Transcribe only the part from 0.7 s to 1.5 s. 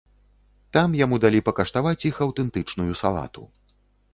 Там яму далі